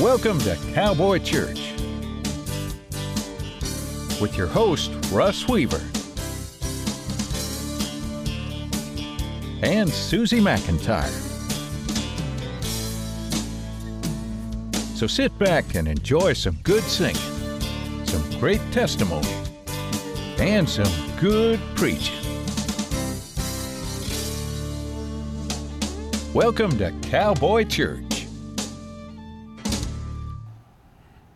[0.00, 1.72] Welcome to Cowboy Church
[4.20, 5.80] with your host, Russ Weaver
[9.62, 11.08] and Susie McIntyre.
[14.96, 17.14] So sit back and enjoy some good singing,
[18.04, 19.32] some great testimony,
[20.38, 22.18] and some good preaching.
[26.34, 28.13] Welcome to Cowboy Church.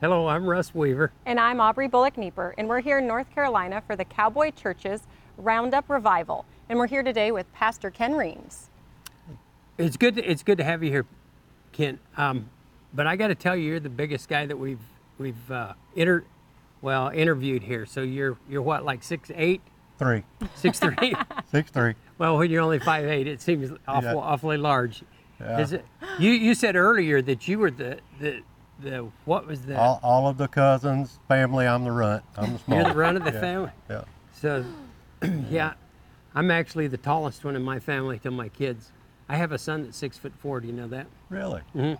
[0.00, 1.10] Hello, I'm Russ Weaver.
[1.26, 5.02] And I'm Aubrey Bullock Nieper, and we're here in North Carolina for the Cowboy Church's
[5.36, 6.44] Roundup Revival.
[6.68, 8.70] And we're here today with Pastor Ken Reams.
[9.76, 10.14] It's good.
[10.16, 11.06] To, it's good to have you here,
[11.72, 11.98] Ken.
[12.16, 12.48] Um,
[12.94, 14.80] but I got to tell you, you're the biggest guy that we've
[15.18, 16.24] we've uh, inter,
[16.80, 17.84] well interviewed here.
[17.86, 19.62] So you're you're what like six eight,
[19.98, 20.22] Three.
[20.54, 21.14] six three.
[21.50, 21.94] Six three.
[22.18, 24.16] well, when you're only five eight, it seems awful, Yeah.
[24.16, 25.02] awfully large.
[25.40, 25.58] Yeah.
[25.60, 25.84] Is it?
[26.18, 28.42] You you said earlier that you were the the
[28.80, 32.22] the what was the All, all of the cousins, family, I'm the runt.
[32.36, 32.78] I'm the small.
[32.82, 33.40] you're the run of the yeah.
[33.40, 33.70] family.
[33.90, 34.04] Yeah.
[34.32, 34.64] So,
[35.50, 35.74] yeah,
[36.34, 38.92] I'm actually the tallest one in my family to my kids.
[39.28, 40.60] I have a son that's six foot four.
[40.60, 41.06] Do you know that?
[41.28, 41.60] Really?
[41.72, 41.94] hmm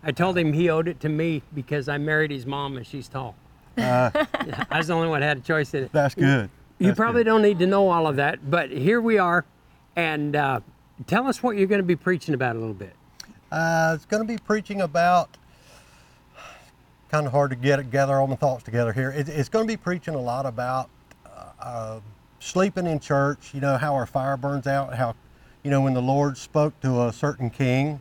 [0.00, 3.08] I told him he owed it to me because I married his mom and she's
[3.08, 3.34] tall.
[3.76, 4.10] Uh,
[4.70, 5.92] I was the only one that had a choice in it.
[5.92, 6.50] that's good.
[6.78, 7.30] You That's probably good.
[7.30, 9.44] don't need to know all of that, but here we are.
[9.96, 10.60] And uh,
[11.08, 12.94] tell us what you're going to be preaching about a little bit.
[13.50, 15.36] Uh, it's going to be preaching about.
[17.10, 19.10] Kind of hard to get gather all my thoughts together here.
[19.10, 20.90] It, it's going to be preaching a lot about
[21.24, 22.00] uh, uh,
[22.38, 23.54] sleeping in church.
[23.54, 24.94] You know how our fire burns out.
[24.94, 25.14] How,
[25.62, 28.00] you know, when the Lord spoke to a certain king,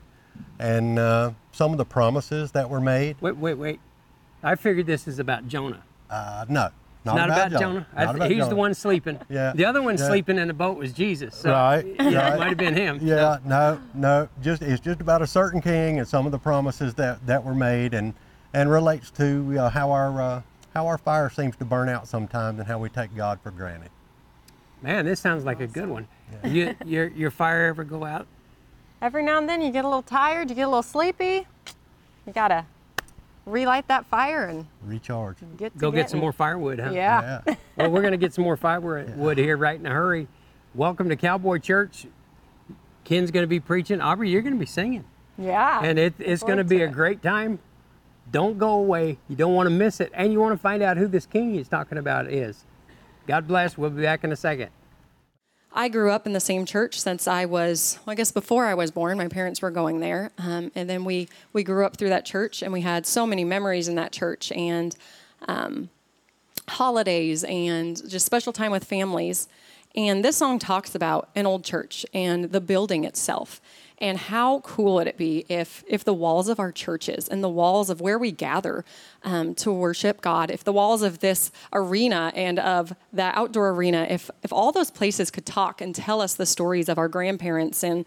[0.60, 3.16] and uh, some of the promises that were made.
[3.22, 3.80] Wait, wait, wait.
[4.44, 5.84] I figured this is about Jonah.
[6.10, 6.70] Uh, no,
[7.06, 7.88] not, Not about, Jonah.
[7.96, 9.20] I Not th- about he's the one sleeping.
[9.30, 10.08] Yeah, The other one yeah.
[10.08, 11.34] sleeping in the boat was Jesus.
[11.36, 12.34] So, Right, Yeah, right.
[12.34, 13.00] it might have been him.
[13.02, 14.30] Yeah, no, no.
[14.42, 17.56] Just it's just about a certain king and some of the promises that that were
[17.56, 18.14] made, and
[18.58, 20.42] and relates to uh, how our uh,
[20.74, 23.92] how our fire seems to burn out sometimes, and how we take God for granted.
[24.82, 26.08] Man, this sounds like a good one.
[26.44, 28.28] You, your, your fire ever go out?
[29.02, 31.46] Every now and then you get a little tired, you get a little sleepy.
[32.26, 32.66] You gotta
[33.46, 35.38] relight that fire and Recharge.
[35.56, 36.92] get Go get some more firewood, huh?
[36.92, 37.42] Yeah.
[37.46, 37.56] Yeah.
[37.78, 40.28] Well, we're going to get some more firewood here right in a hurry.
[40.74, 42.08] Welcome to Cowboy Church.
[43.04, 44.02] Ken's going to be preaching.
[44.02, 45.06] Aubrey, you're going to be singing.
[45.38, 45.82] Yeah.
[45.84, 46.94] And it, it's going to be to a it.
[46.94, 47.60] great time.
[48.32, 49.18] Don't go away.
[49.30, 50.12] You don't want to miss it.
[50.14, 52.64] And you want to find out who this king he's talking about is.
[53.26, 53.78] God bless.
[53.78, 54.70] We'll be back in a second.
[55.74, 58.74] I grew up in the same church since I was, well, I guess before I
[58.74, 59.18] was born.
[59.18, 62.64] My parents were going there, um, and then we we grew up through that church,
[62.64, 64.96] and we had so many memories in that church, and
[65.48, 65.90] um,
[66.68, 69.48] holidays, and just special time with families.
[69.96, 73.62] And this song talks about an old church and the building itself.
[74.00, 77.50] And how cool would it be if, if the walls of our churches and the
[77.50, 78.86] walls of where we gather
[79.24, 84.06] um, to worship God, if the walls of this arena and of that outdoor arena,
[84.08, 87.84] if, if all those places could talk and tell us the stories of our grandparents
[87.84, 88.06] and,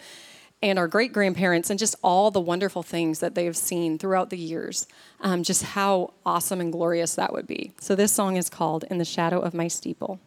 [0.62, 4.38] and our great grandparents and just all the wonderful things that they've seen throughout the
[4.38, 4.86] years,
[5.20, 7.72] um, just how awesome and glorious that would be.
[7.80, 10.20] So, this song is called In the Shadow of My Steeple.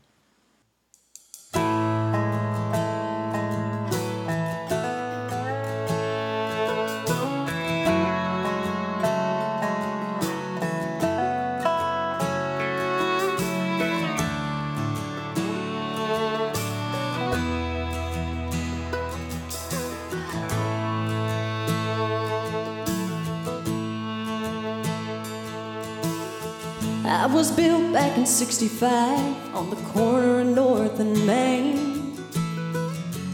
[27.05, 32.15] I was built back in 65 on the corner of North and Main.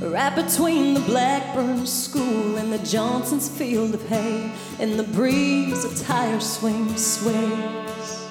[0.02, 4.52] Right between the Blackburn School and the Johnson's field of hay.
[4.80, 8.28] In the breeze, a tire swing sways.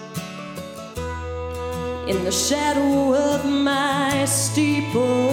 [2.09, 5.31] In the shadow of my steeple.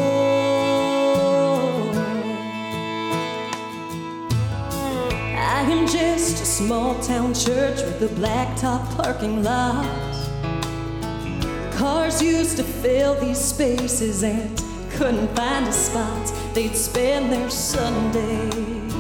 [5.38, 9.86] I am just a small town church with a blacktop parking lot.
[11.74, 14.58] Cars used to fill these spaces and
[14.92, 16.34] couldn't find a spot.
[16.54, 18.94] They'd spend their Sundays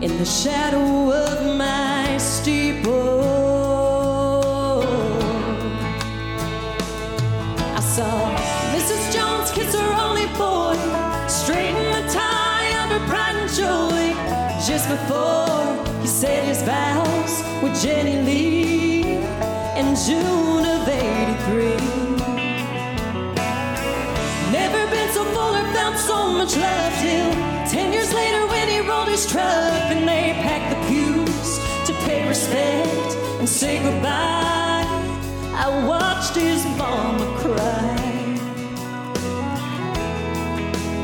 [0.00, 3.20] in the shadow of my steeple.
[7.74, 8.34] I saw
[8.74, 9.12] Mrs.
[9.14, 10.76] Jones kiss her only boy,
[11.28, 14.14] straighten the tie under pride and joy.
[14.66, 15.55] Just before
[17.82, 19.02] Jenny Lee
[19.76, 21.76] in June of 83.
[24.50, 27.30] Never been so full or felt so much love till
[27.68, 29.44] ten years later when he rolled his truck
[29.92, 34.86] and they packed the pews to pay respect and say goodbye.
[35.54, 37.96] I watched his mama cry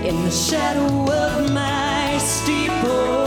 [0.07, 3.22] in the shadow of my steeple.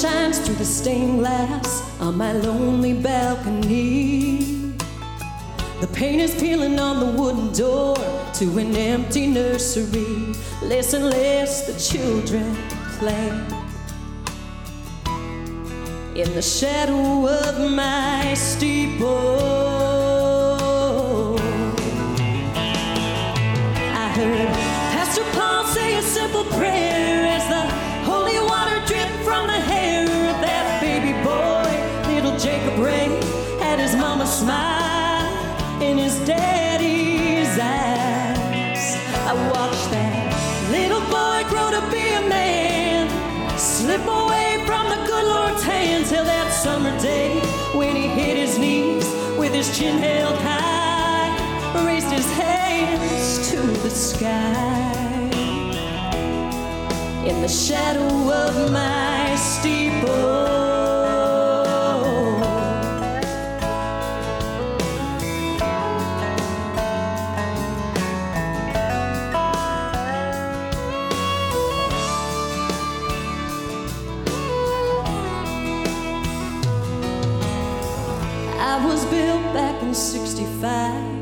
[0.00, 4.74] Shines through the stained glass on my lonely balcony.
[5.80, 7.96] The paint is peeling on the wooden door
[8.34, 10.34] to an empty nursery.
[10.60, 12.54] And less the children
[12.98, 13.28] play.
[16.14, 19.08] In the shadow of my steeple,
[24.04, 24.48] I heard
[24.94, 26.87] Pastor Paul say a simple prayer
[43.88, 47.40] slip away from the good Lord's hand till that summer day
[47.74, 49.06] when he hit his knees
[49.38, 51.32] with his chin held high,
[51.86, 54.92] raised his hands to the sky
[57.24, 60.57] in the shadow of my steeple.
[78.88, 81.17] Was built back in 65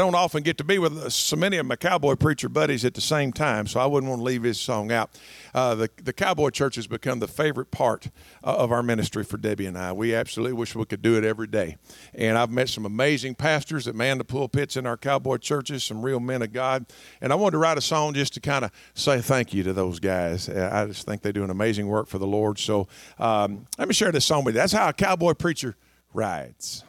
[0.00, 3.02] don't often get to be with so many of my cowboy preacher buddies at the
[3.02, 5.10] same time, so I wouldn't want to leave his song out.
[5.54, 8.08] Uh, the, the cowboy church has become the favorite part
[8.42, 9.92] uh, of our ministry for Debbie and I.
[9.92, 11.76] We absolutely wish we could do it every day.
[12.14, 16.02] And I've met some amazing pastors that man the pulpits in our cowboy churches, some
[16.02, 16.86] real men of God.
[17.20, 19.74] And I wanted to write a song just to kind of say thank you to
[19.74, 20.48] those guys.
[20.48, 22.58] Uh, I just think they do an amazing work for the Lord.
[22.58, 22.88] So
[23.18, 24.60] um, let me share this song with you.
[24.60, 25.76] That's how a cowboy preacher
[26.14, 26.84] rides.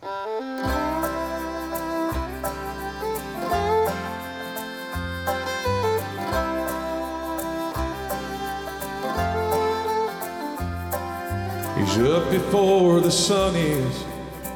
[11.81, 14.05] He's up before the sun is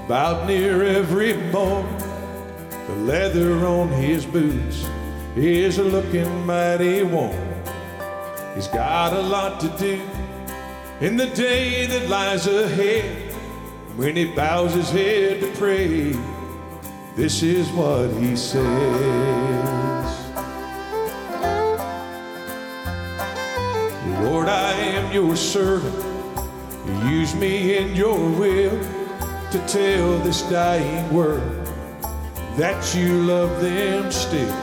[0.06, 1.98] about near every morning.
[2.86, 4.86] The leather on his boots
[5.36, 7.36] is looking mighty warm.
[8.54, 10.00] He's got a lot to do
[11.02, 13.34] in the day that lies ahead.
[13.96, 16.12] When he bows his head to pray,
[17.16, 18.62] this is what he says.
[24.22, 26.15] Lord, I am your servant.
[27.10, 28.80] Use me in your will
[29.52, 31.66] to tell this dying world
[32.58, 34.56] that you love them still.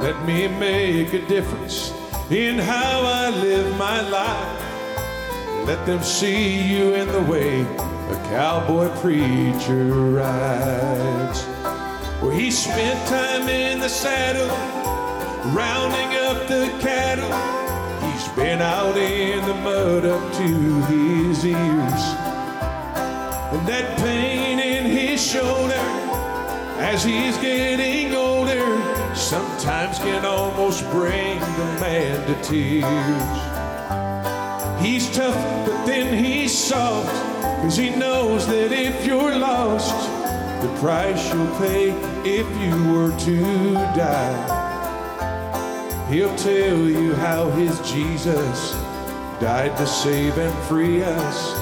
[0.00, 1.92] Let me make a difference
[2.30, 5.66] in how I live my life.
[5.66, 11.44] Let them see you in the way a cowboy preacher rides.
[12.20, 14.48] Where he spent time in the saddle,
[15.54, 17.61] rounding up the cattle.
[18.34, 22.02] Been out in the mud up to his ears.
[23.52, 25.74] And that pain in his shoulder
[26.78, 33.52] as he's getting older sometimes can almost bring the man to tears.
[34.82, 35.36] He's tough,
[35.66, 37.12] but then he's soft,
[37.62, 40.08] cause he knows that if you're lost,
[40.62, 41.90] the price you'll pay
[42.24, 44.61] if you were to die.
[46.12, 48.72] He'll tell you how his Jesus
[49.40, 51.54] died to save and free us.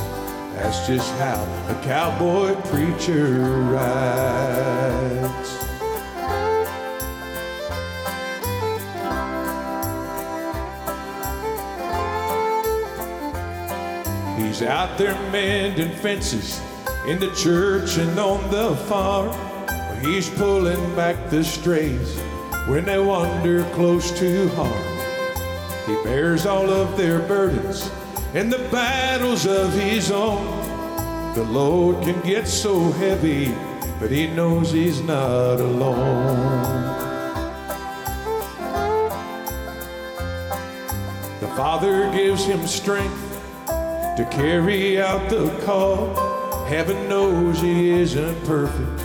[0.56, 5.50] That's just how a cowboy preacher rides.
[14.36, 16.60] He's out there mending fences
[17.06, 19.32] in the church and on the farm.
[20.00, 22.20] He's pulling back the strays
[22.70, 24.86] when they wander close to harm.
[25.88, 27.90] He bears all of their burdens
[28.32, 30.46] and the battles of his own.
[31.34, 33.52] The load can get so heavy,
[33.98, 36.86] but he knows he's not alone.
[41.40, 46.14] The Father gives him strength to carry out the call.
[46.66, 49.00] Heaven knows he isn't perfect.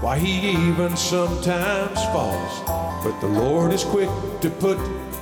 [0.00, 2.79] Why he even sometimes falls.
[3.02, 4.10] But the Lord is quick
[4.42, 4.78] to put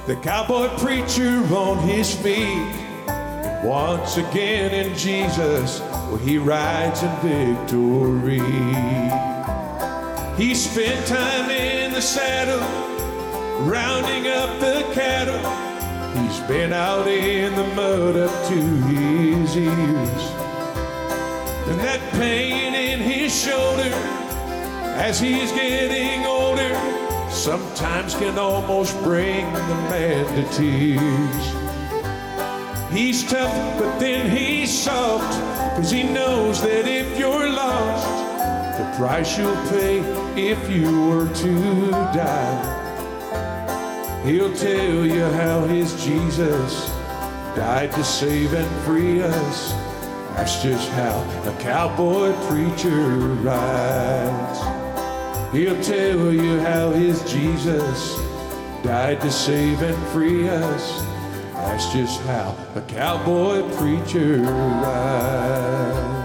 [0.08, 2.75] the cowboy preacher on his feet.
[3.06, 8.40] And once again in Jesus, well, he rides in victory.
[10.37, 12.58] He spent time in the saddle,
[13.64, 15.38] rounding up the cattle.
[16.20, 20.32] He's been out in the mud up to his ears.
[21.68, 23.92] And that pain in his shoulder
[24.99, 27.07] as he's getting older
[27.38, 31.45] sometimes can almost bring the man to tears.
[32.92, 35.33] He's tough, but then he's soft,
[35.76, 40.00] cause he knows that if you're lost, the price you'll pay
[40.37, 42.75] if you were to die.
[44.25, 46.88] He'll tell you how his Jesus
[47.54, 49.73] died to save and free us.
[50.35, 54.77] That's just how a cowboy preacher rides.
[55.52, 58.17] He'll tell you how his Jesus
[58.83, 61.00] died to save and free us.
[61.55, 66.19] That's just how a cowboy preacher rides.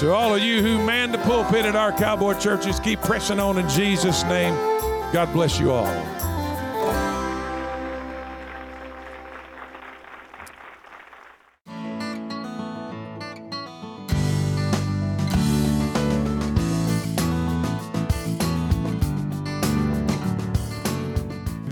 [0.00, 3.58] To all of you who man the pulpit at our cowboy churches, keep pressing on
[3.58, 4.54] in Jesus' name.
[5.12, 6.17] God bless you all.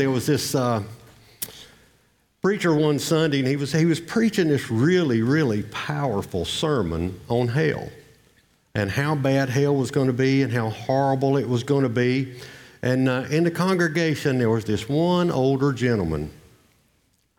[0.06, 0.84] There was this uh,
[2.40, 7.48] preacher one Sunday, and he was, he was preaching this really, really powerful sermon on
[7.48, 7.88] hell
[8.76, 11.88] and how bad hell was going to be and how horrible it was going to
[11.88, 12.36] be.
[12.82, 16.30] And uh, in the congregation, there was this one older gentleman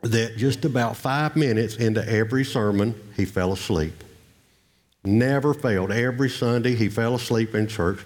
[0.02, 4.04] that just about five minutes into every sermon, he fell asleep.
[5.06, 5.94] Never failed.
[5.94, 8.02] Every Sunday, he fell asleep in church.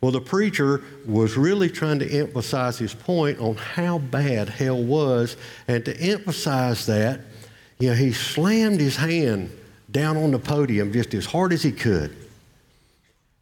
[0.00, 5.36] Well, the preacher was really trying to emphasize his point on how bad hell was.
[5.68, 7.20] And to emphasize that,
[7.78, 9.50] you know, he slammed his hand
[9.90, 12.14] down on the podium just as hard as he could.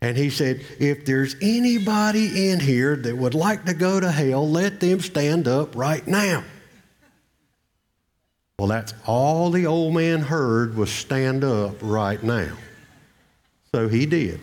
[0.00, 4.48] And he said, If there's anybody in here that would like to go to hell,
[4.48, 6.44] let them stand up right now.
[8.58, 12.56] Well, that's all the old man heard was stand up right now.
[13.74, 14.40] So he did.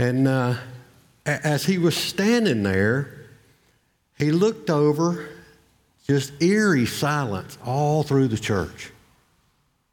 [0.00, 0.54] And uh,
[1.26, 3.26] as he was standing there,
[4.16, 5.28] he looked over,
[6.06, 8.92] just eerie silence all through the church.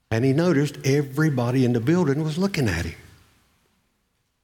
[0.09, 2.95] And he noticed everybody in the building was looking at him.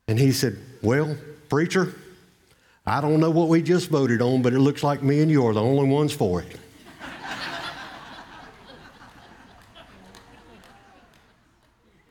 [0.09, 1.15] And he said, Well,
[1.47, 1.95] preacher,
[2.85, 5.47] I don't know what we just voted on, but it looks like me and you
[5.47, 6.57] are the only ones for it.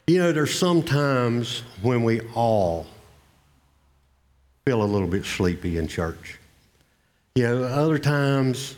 [0.07, 2.87] you know, there's sometimes when we all
[4.65, 6.39] feel a little bit sleepy in church.
[7.35, 8.77] You know, other times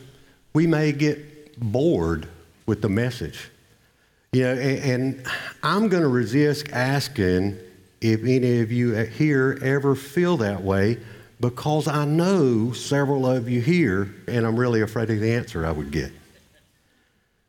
[0.53, 2.27] we may get bored
[2.65, 3.51] with the message.
[4.31, 5.27] You know, and, and
[5.61, 7.59] I'm going to resist asking
[8.01, 10.97] if any of you here ever feel that way
[11.39, 15.71] because I know several of you here, and I'm really afraid of the answer I
[15.71, 16.11] would get.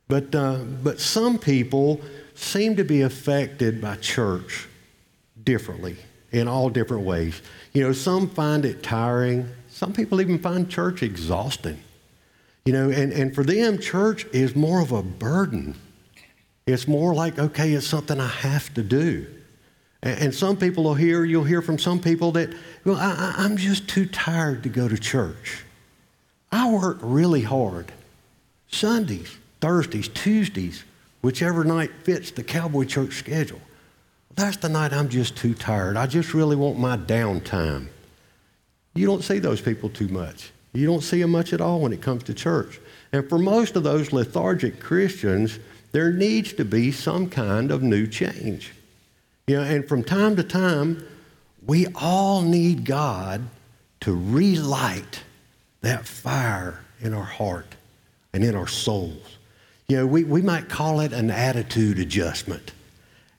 [0.08, 2.00] But, uh, but some people
[2.34, 4.68] seem to be affected by church
[5.42, 5.96] differently
[6.32, 7.40] in all different ways.
[7.72, 9.48] You know, some find it tiring.
[9.68, 11.78] Some people even find church exhausting.
[12.64, 15.76] You know, and, and for them, church is more of a burden.
[16.66, 19.26] It's more like, okay, it's something I have to do.
[20.02, 22.52] And, and some people will hear, you'll hear from some people that,
[22.84, 25.64] well, I, I'm just too tired to go to church.
[26.50, 27.92] I work really hard.
[28.68, 30.84] Sundays, Thursdays, Tuesdays,
[31.22, 33.60] whichever night fits the cowboy church schedule.
[34.36, 35.96] That's the night I'm just too tired.
[35.96, 37.88] I just really want my downtime.
[38.94, 40.52] You don't see those people too much.
[40.74, 42.78] You don't see them much at all when it comes to church.
[43.12, 45.58] And for most of those lethargic Christians,
[45.92, 48.72] there needs to be some kind of new change.
[49.46, 51.02] You know, and from time to time,
[51.66, 53.42] we all need God
[54.00, 55.22] to relight
[55.80, 57.74] that fire in our heart
[58.34, 59.38] and in our souls.
[59.88, 62.72] You know, we, we might call it an attitude adjustment.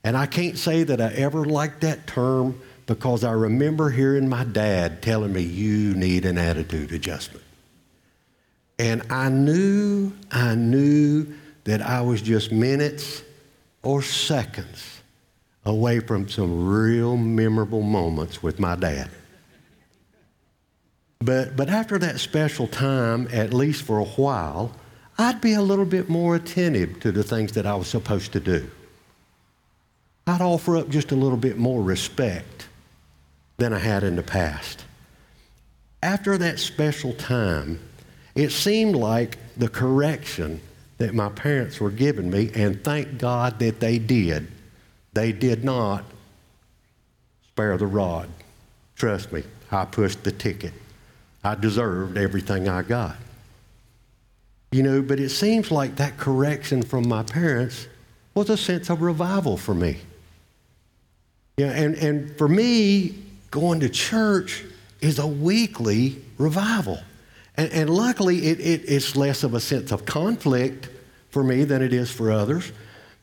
[0.07, 4.45] And I can't say that I ever liked that term because I remember hearing my
[4.45, 7.43] dad telling me, you need an attitude adjustment.
[8.79, 11.27] And I knew, I knew
[11.65, 13.21] that I was just minutes
[13.83, 15.01] or seconds
[15.65, 19.09] away from some real memorable moments with my dad.
[21.19, 24.71] But, but after that special time, at least for a while,
[25.17, 28.39] I'd be a little bit more attentive to the things that I was supposed to
[28.39, 28.71] do.
[30.27, 32.67] I'd offer up just a little bit more respect
[33.55, 34.83] than I had in the past.
[36.03, 37.79] After that special time,
[38.35, 40.59] it seemed like the correction
[40.97, 44.47] that my parents were giving me, and thank God that they did,
[45.13, 46.03] they did not
[47.47, 48.29] spare the rod.
[48.95, 50.73] Trust me, I pushed the ticket.
[51.43, 53.15] I deserved everything I got.
[54.71, 57.87] You know, but it seems like that correction from my parents
[58.35, 59.97] was a sense of revival for me.
[61.57, 63.15] Yeah, and, and for me,
[63.49, 64.63] going to church
[65.01, 66.99] is a weekly revival.
[67.55, 70.89] And, and luckily, it, it, it's less of a sense of conflict
[71.31, 72.71] for me than it is for others.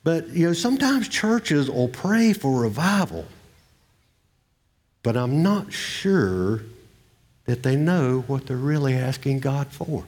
[0.03, 3.25] But, you know, sometimes churches will pray for revival,
[5.05, 6.63] but I'm not sure
[7.45, 10.05] that they know what they're really asking God for.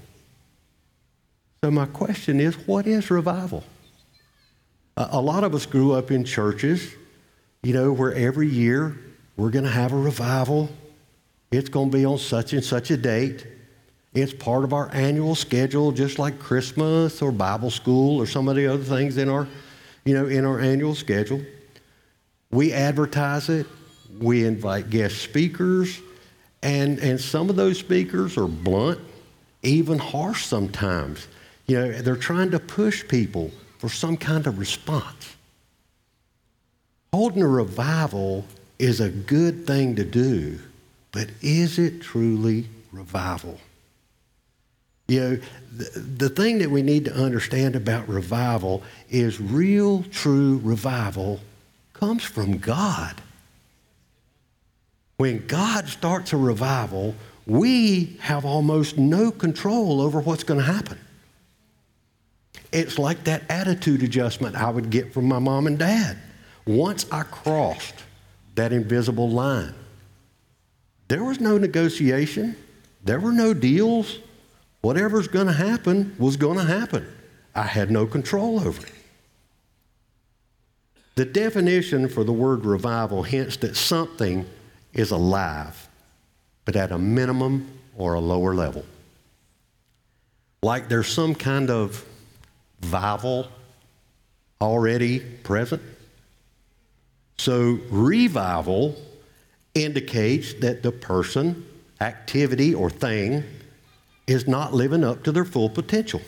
[1.62, 3.62] So, my question is what is revival?
[4.96, 6.92] A, a lot of us grew up in churches,
[7.66, 8.96] you know, where every year
[9.36, 10.68] we're going to have a revival.
[11.50, 13.44] It's going to be on such and such a date.
[14.14, 18.54] It's part of our annual schedule, just like Christmas or Bible school or some of
[18.54, 19.48] the other things in our,
[20.04, 21.40] you know, in our annual schedule.
[22.52, 23.66] We advertise it.
[24.20, 26.00] We invite guest speakers.
[26.62, 29.00] And, and some of those speakers are blunt,
[29.64, 31.26] even harsh sometimes.
[31.66, 35.36] You know, they're trying to push people for some kind of response.
[37.16, 38.44] Holding a revival
[38.78, 40.58] is a good thing to do,
[41.12, 43.58] but is it truly revival?
[45.08, 45.38] You know,
[45.74, 51.40] the, the thing that we need to understand about revival is real, true revival
[51.94, 53.22] comes from God.
[55.16, 57.14] When God starts a revival,
[57.46, 60.98] we have almost no control over what's going to happen.
[62.72, 66.18] It's like that attitude adjustment I would get from my mom and dad.
[66.66, 67.94] Once I crossed
[68.56, 69.74] that invisible line,
[71.08, 72.56] there was no negotiation,
[73.04, 74.18] there were no deals.
[74.80, 77.06] Whatever's going to happen was going to happen.
[77.54, 78.92] I had no control over it.
[81.14, 84.46] The definition for the word revival hints that something
[84.92, 85.88] is alive,
[86.64, 88.84] but at a minimum or a lower level.
[90.62, 92.04] Like there's some kind of
[92.82, 93.48] vival
[94.60, 95.82] already present.
[97.38, 98.96] So, revival
[99.74, 101.66] indicates that the person,
[102.00, 103.44] activity, or thing
[104.26, 106.22] is not living up to their full potential.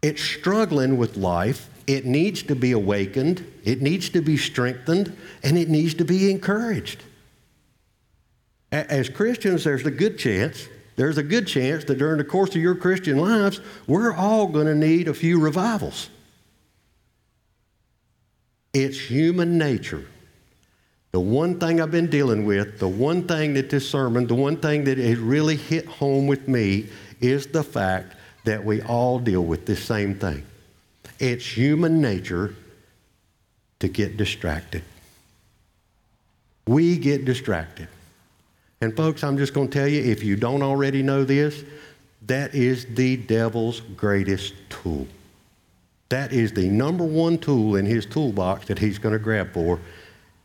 [0.00, 1.68] It's struggling with life.
[1.86, 6.30] It needs to be awakened, it needs to be strengthened, and it needs to be
[6.30, 7.02] encouraged.
[8.70, 12.62] As Christians, there's a good chance, there's a good chance that during the course of
[12.62, 16.08] your Christian lives, we're all going to need a few revivals.
[18.72, 20.06] It's human nature
[21.12, 24.56] the one thing I've been dealing with, the one thing that this sermon, the one
[24.56, 26.88] thing that has really hit home with me
[27.20, 30.42] is the fact that we all deal with this same thing.
[31.18, 32.54] It's human nature
[33.80, 34.82] to get distracted.
[36.66, 37.88] We get distracted.
[38.80, 41.62] And folks, I'm just going to tell you if you don't already know this,
[42.26, 45.06] that is the devil's greatest tool.
[46.12, 49.80] That is the number one tool in his toolbox that he's going to grab for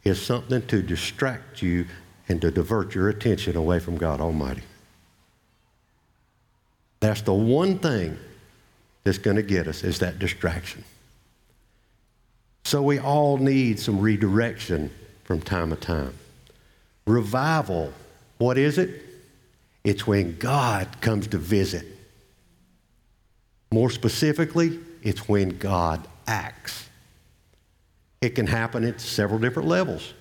[0.05, 1.85] is something to distract you
[2.29, 4.61] and to divert your attention away from God Almighty.
[7.01, 8.17] That's the one thing
[9.03, 10.85] that's going to get us is that distraction.
[12.63, 14.89] So we all need some redirection
[15.25, 16.13] from time to time.
[17.05, 17.91] Revival,
[18.37, 19.03] what is it?
[19.83, 21.85] It's when God comes to visit.
[23.69, 26.89] More specifically, it's when God acts.
[28.21, 30.13] It can happen at several different levels.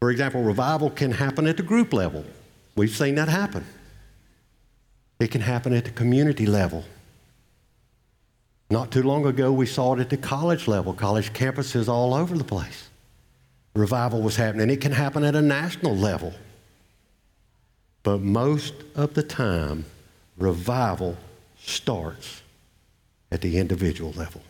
[0.00, 2.24] For example, revival can happen at the group level.
[2.76, 3.64] We've seen that happen.
[5.20, 6.84] It can happen at the community level.
[8.70, 12.36] Not too long ago, we saw it at the college level, college campuses all over
[12.36, 12.88] the place.
[13.74, 14.70] Revival was happening.
[14.70, 16.32] It can happen at a national level.
[18.02, 19.84] But most of the time,
[20.36, 21.16] revival
[21.58, 22.42] starts
[23.34, 24.40] at the individual level.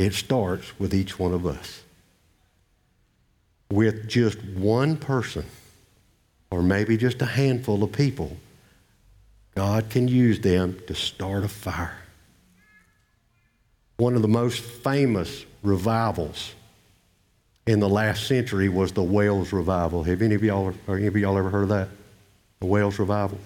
[0.00, 1.82] It starts with each one of us.
[3.70, 5.46] With just one person,
[6.50, 8.36] or maybe just a handful of people,
[9.54, 11.96] God can use them to start a fire.
[13.98, 16.54] One of the most famous revivals
[17.68, 20.02] in the last century was the Wales revival.
[20.02, 21.88] Have any of y'all, any of y'all ever heard of that?
[22.58, 23.38] The Wales revival.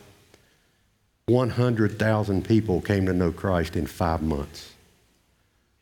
[1.31, 4.73] 100,000 people came to know Christ in five months.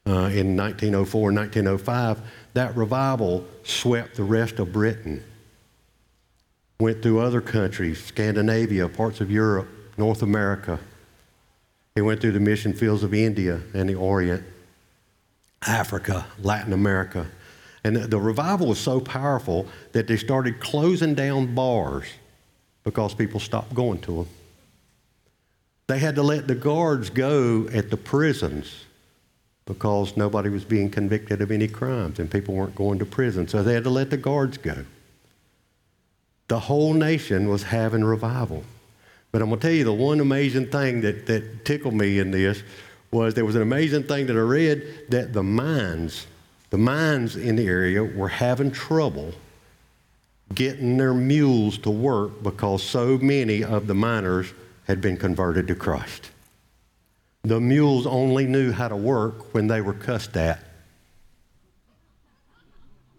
[0.07, 2.21] Uh, in 1904 and 1905,
[2.55, 5.23] that revival swept the rest of Britain,
[6.81, 10.79] went through other countries, Scandinavia, parts of Europe, North America.
[11.97, 14.45] It went through the mission fields of India and the Orient,
[15.67, 17.27] Africa, Latin America.
[17.85, 22.07] And the, the revival was so powerful that they started closing down bars
[22.85, 24.29] because people stopped going to them.
[25.89, 28.85] They had to let the guards go at the prisons
[29.65, 33.49] because nobody was being convicted of any crimes and people weren't going to prison.
[33.49, 34.85] So they had to let the guards go.
[36.49, 38.65] The whole nation was having revival.
[39.33, 42.31] But I'm going to tell you the one amazing thing that, that tickled me in
[42.31, 42.63] this
[43.11, 46.27] was there was an amazing thing that I read that the mines,
[46.69, 49.33] the mines in the area were having trouble
[50.55, 54.53] getting their mules to work because so many of the miners
[54.89, 56.31] had been converted to Christ.
[57.43, 60.65] The mules only knew how to work when they were cussed at.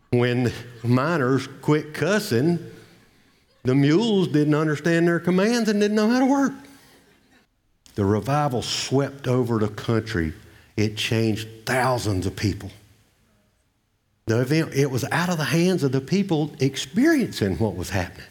[0.09, 0.51] When
[0.83, 2.59] miners quit cussing,
[3.63, 6.53] the mules didn't understand their commands and didn't know how to work.
[7.95, 10.33] The revival swept over the country.
[10.75, 12.71] It changed thousands of people.
[14.25, 18.25] The event, it was out of the hands of the people experiencing what was happening.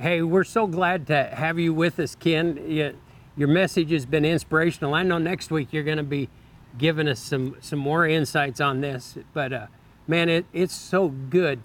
[0.00, 2.56] Hey, we're so glad to have you with us, Ken.
[2.68, 2.96] You,
[3.36, 4.94] your message has been inspirational.
[4.94, 6.28] I know next week you're going to be
[6.76, 9.66] giving us some some more insights on this, but uh,
[10.06, 11.60] man, it, it's so good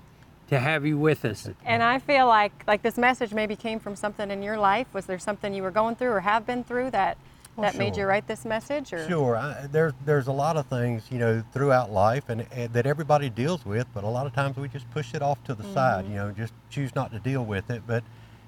[0.47, 1.47] to have you with us.
[1.63, 4.87] And I feel like like this message maybe came from something in your life.
[4.93, 7.19] Was there something you were going through or have been through that
[7.59, 8.93] that made you write this message?
[8.93, 12.73] Or Sure, I, there's there's a lot of things you know throughout life and, and
[12.73, 15.53] that everybody deals with, but a lot of times we just push it off to
[15.53, 16.07] the side.
[16.07, 17.83] You know, just choose not to deal with it.
[17.85, 18.03] But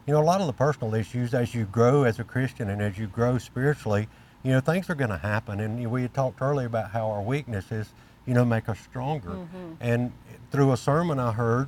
[0.05, 2.81] you know, a lot of the personal issues as you grow as a Christian and
[2.81, 4.07] as you grow spiritually,
[4.43, 5.59] you know, things are going to happen.
[5.59, 7.89] And you know, we had talked earlier about how our weaknesses,
[8.25, 9.29] you know, make us stronger.
[9.29, 9.73] Mm-hmm.
[9.81, 10.11] And
[10.51, 11.67] through a sermon I heard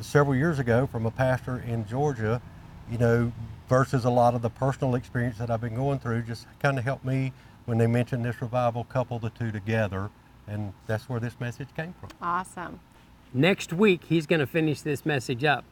[0.00, 2.40] several years ago from a pastor in Georgia,
[2.90, 3.32] you know,
[3.68, 6.84] versus a lot of the personal experience that I've been going through, just kind of
[6.84, 7.32] helped me
[7.64, 10.10] when they mentioned this revival, couple the two together,
[10.46, 12.10] and that's where this message came from.
[12.20, 12.80] awesome.
[13.34, 15.64] Next week, he's going to finish this message up.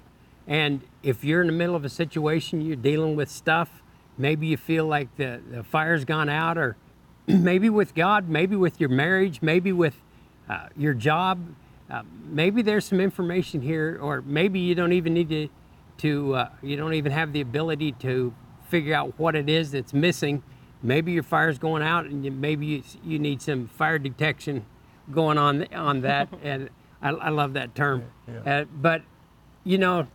[0.46, 3.83] And if you're in the middle of a situation, you're dealing with stuff,
[4.18, 6.76] maybe you feel like the, the fire's gone out, or
[7.26, 10.03] maybe with God, maybe with your marriage, maybe with
[10.48, 11.55] uh, your job,
[11.90, 15.48] uh, maybe there's some information here, or maybe you don't even need to,
[15.98, 18.33] to uh, you don't even have the ability to
[18.68, 20.42] figure out what it is that's missing.
[20.83, 24.64] Maybe your fire's going out, and you, maybe you, you need some fire detection
[25.12, 26.29] going on on that.
[26.42, 26.70] and
[27.03, 28.05] I, I love that term.
[28.46, 29.03] Uh, but
[29.64, 30.07] you know,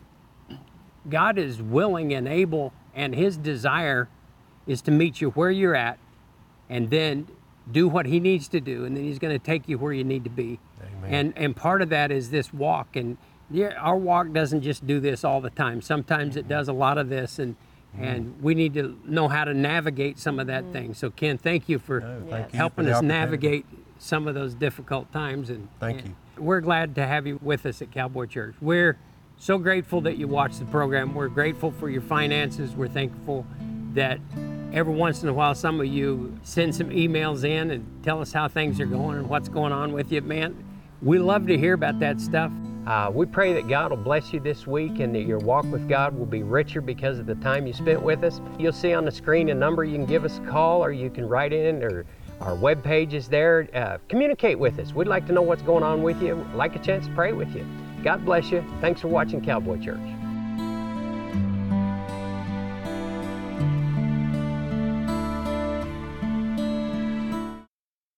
[1.10, 4.08] God is willing and able, and His desire
[4.68, 6.00] is to meet you where you're at,
[6.70, 7.28] and then
[7.72, 10.04] do what He needs to do, and then He's going to take you where you
[10.04, 10.60] need to be.
[10.82, 11.14] Amen.
[11.14, 13.18] And and part of that is this walk, and
[13.50, 15.82] yeah, our walk doesn't just do this all the time.
[15.82, 16.50] Sometimes it mm-hmm.
[16.50, 17.56] does a lot of this, and
[17.96, 18.04] mm-hmm.
[18.04, 20.74] and we need to know how to navigate some of that mm-hmm.
[20.74, 20.94] thing.
[20.94, 23.66] So Ken, thank you for No, thank you helping for us navigate
[24.00, 25.50] some of those difficult times.
[25.50, 26.44] And Thank and you.
[26.44, 28.56] We're glad to have you with us at Cowboy Church.
[28.62, 28.98] We're
[29.38, 31.14] so grateful that you watch the program.
[31.14, 32.76] We're grateful for your finances.
[32.76, 33.46] We're thankful
[33.94, 34.20] that
[34.74, 38.34] every once in a while some of you send some emails in and tell us
[38.34, 40.56] how things are going and what's going on with you, man.
[41.02, 42.52] We love to hear about that stuff.
[42.88, 45.90] Uh, we pray that God will bless you this week and that your walk with
[45.90, 48.40] God will be richer because of the time you spent with us.
[48.60, 51.10] You'll see on the screen a number you can give us a call or you
[51.10, 52.06] can write in or
[52.42, 53.68] our web page is there.
[53.74, 54.94] Uh, communicate with us.
[54.94, 56.36] We'd like to know what's going on with you.
[56.54, 57.66] Like a chance to pray with you.
[58.06, 58.64] God bless you.
[58.82, 60.25] Thanks for watching Cowboy Church.